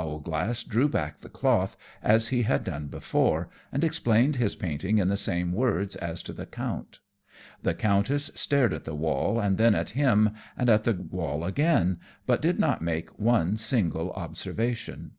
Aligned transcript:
Owlglass 0.00 0.62
drew 0.62 0.88
back 0.88 1.16
the 1.16 1.28
cloth, 1.28 1.76
as 2.04 2.28
he 2.28 2.42
had 2.42 2.62
done 2.62 2.86
before, 2.86 3.48
and 3.72 3.82
explained 3.82 4.36
his 4.36 4.54
painting 4.54 4.98
in 4.98 5.08
the 5.08 5.16
same 5.16 5.50
words 5.52 5.96
as 5.96 6.22
to 6.22 6.32
the 6.32 6.46
Count. 6.46 7.00
The 7.64 7.74
Countess 7.74 8.30
stared 8.36 8.72
at 8.72 8.84
the 8.84 8.94
wall 8.94 9.40
and 9.40 9.58
then 9.58 9.74
at 9.74 9.90
him, 9.98 10.30
and 10.56 10.68
at 10.68 10.84
the 10.84 10.94
wall 10.94 11.42
again, 11.42 11.98
but 12.26 12.40
did 12.40 12.60
not 12.60 12.80
make 12.80 13.18
one 13.18 13.56
single 13.56 14.12
observation. 14.12 15.14